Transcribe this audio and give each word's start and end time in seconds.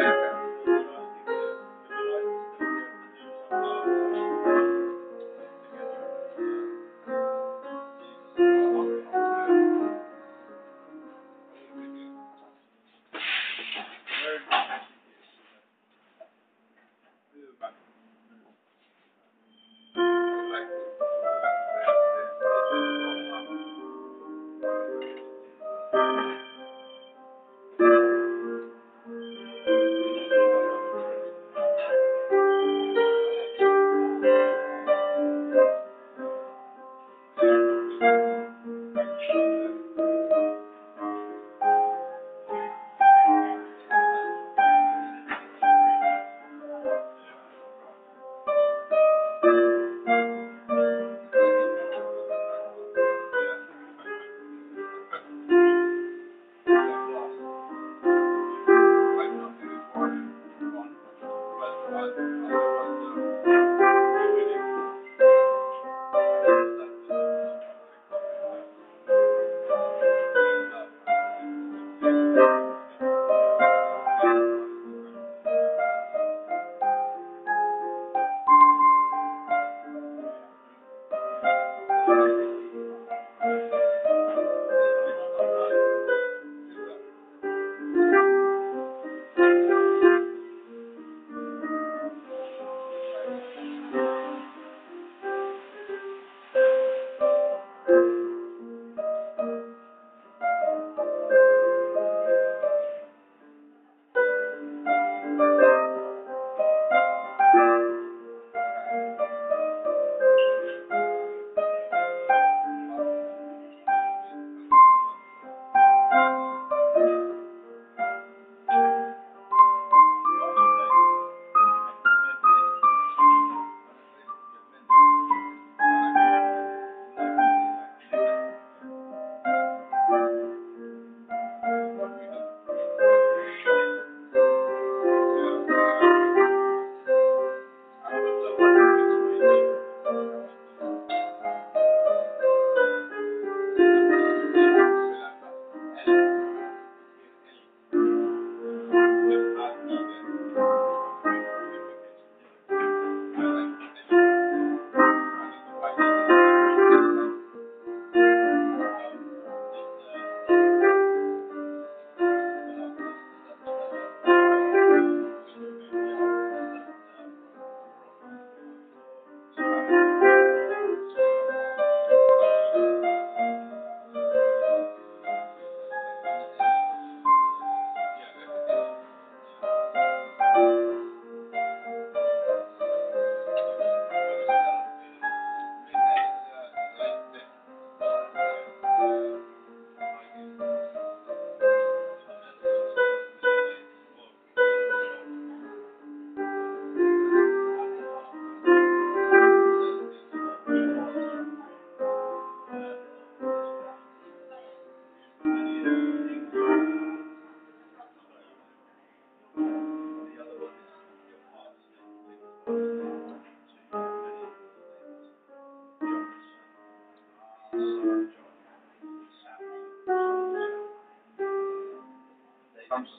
Yeah. 0.00 0.12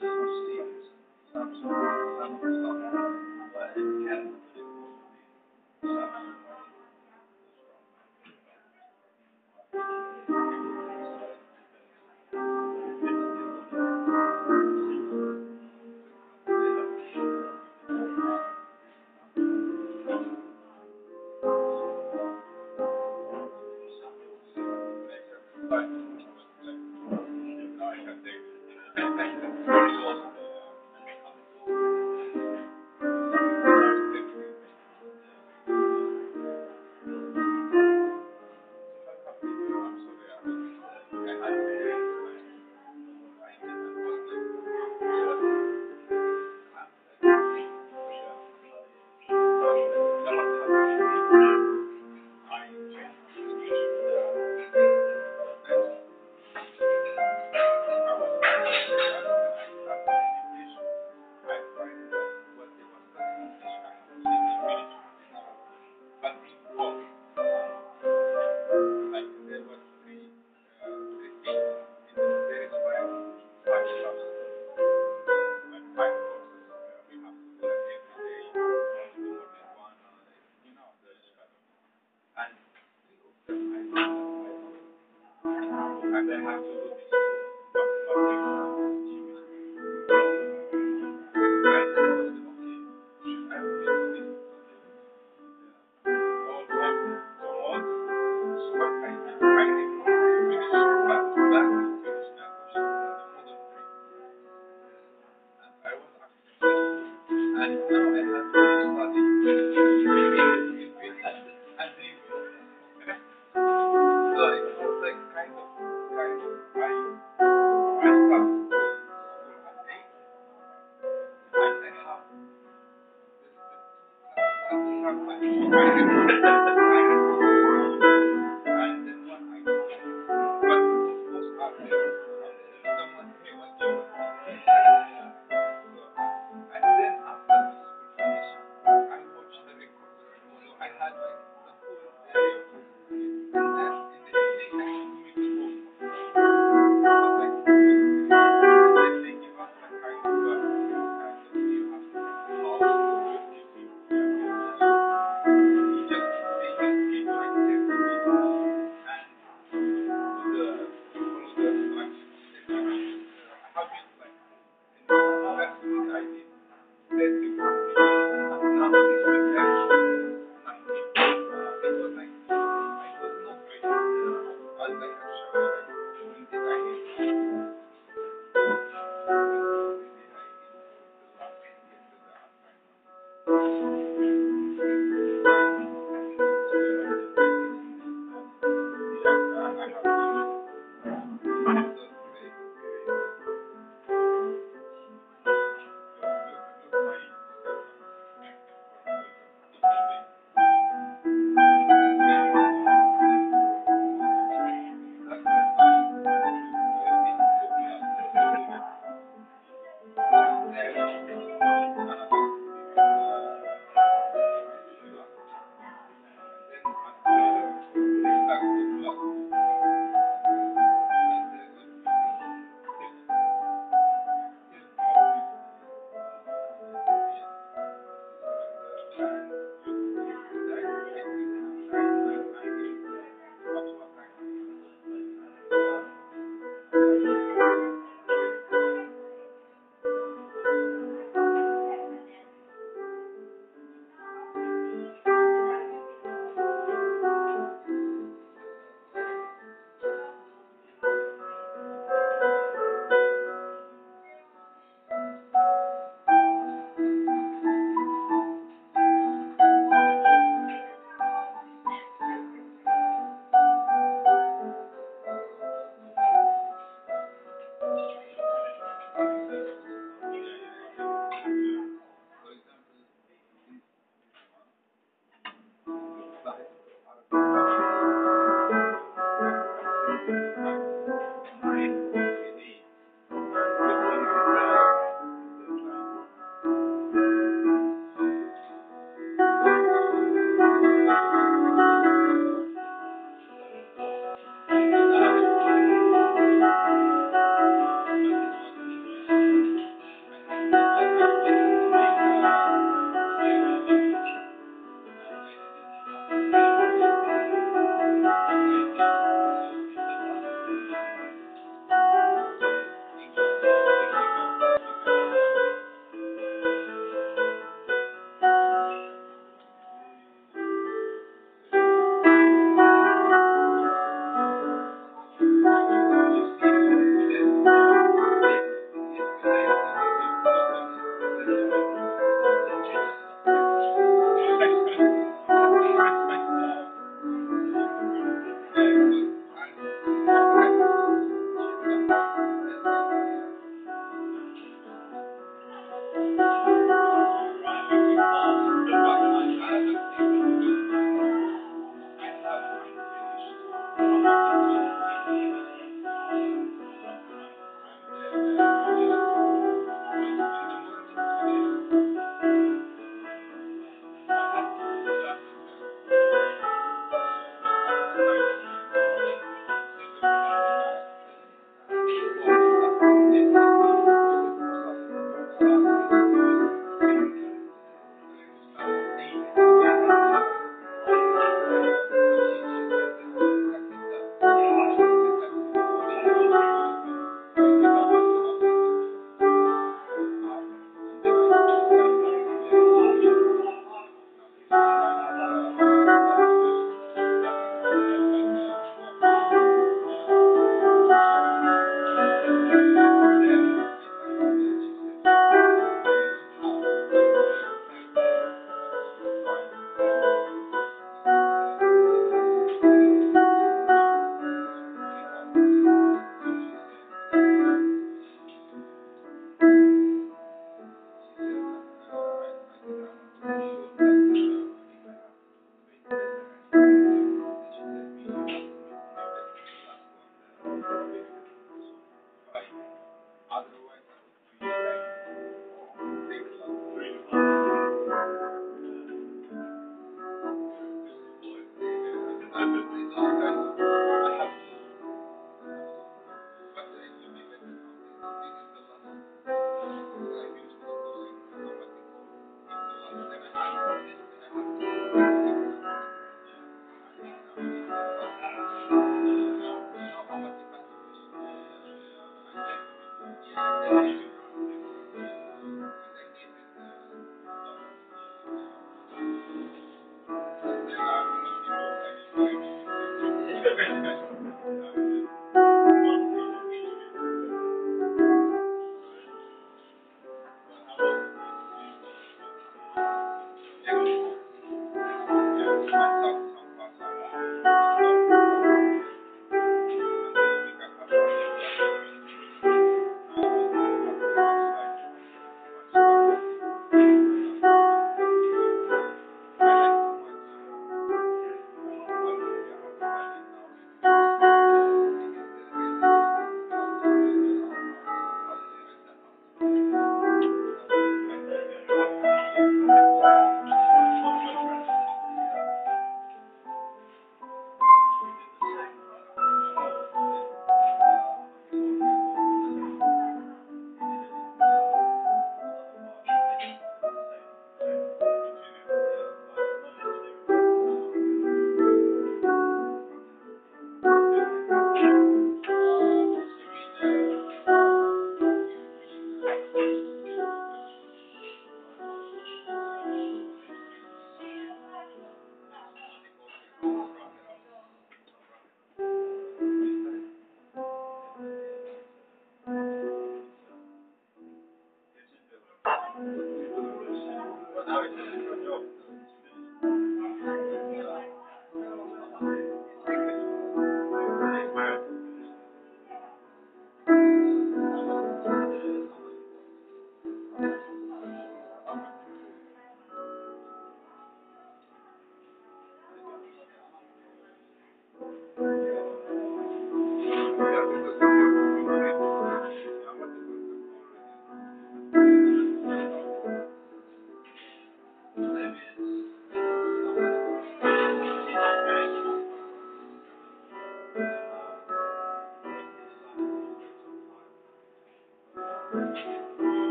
some 0.00 0.07